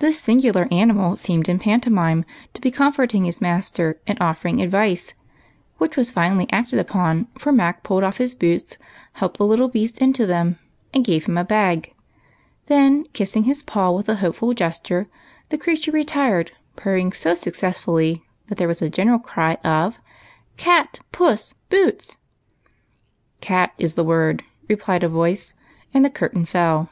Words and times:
This 0.00 0.20
singular 0.20 0.68
animal 0.70 1.16
seemed 1.16 1.48
in 1.48 1.58
pantomime 1.58 2.26
to 2.52 2.60
be 2.60 2.70
comforting 2.70 3.24
his 3.24 3.40
master 3.40 3.98
and 4.06 4.20
offering 4.20 4.60
advice, 4.60 5.14
which 5.78 5.96
was 5.96 6.10
finally 6.10 6.46
acted 6.52 6.78
upon, 6.78 7.28
for 7.38 7.50
Mac 7.50 7.82
pulled 7.82 8.04
off 8.04 8.18
his 8.18 8.34
boots, 8.34 8.76
helped 9.14 9.38
the 9.38 9.46
little 9.46 9.68
beast 9.68 9.96
into 9.96 10.26
them, 10.26 10.58
and 10.92 11.06
gave 11.06 11.24
him 11.24 11.38
a 11.38 11.42
bag; 11.42 11.94
then, 12.66 13.06
kissing 13.14 13.44
his 13.44 13.62
paw 13.62 13.92
with 13.92 14.10
a 14.10 14.16
hopeful 14.16 14.52
gesture, 14.52 15.08
the 15.48 15.56
creature 15.56 15.90
retired, 15.90 16.52
purring 16.76 17.10
so 17.10 17.34
successfully 17.34 18.22
that 18.48 18.58
there 18.58 18.68
was 18.68 18.82
a 18.82 18.90
general 18.90 19.18
cry 19.18 19.54
of" 19.64 19.98
Cat, 20.58 20.98
puss, 21.12 21.54
boots!"" 21.70 22.18
Cat 23.40 23.72
is 23.78 23.94
the 23.94 24.04
word," 24.04 24.42
replied 24.68 25.02
a 25.02 25.08
voice, 25.08 25.54
and 25.94 26.04
the 26.04 26.10
curtain 26.10 26.44
fell. 26.44 26.90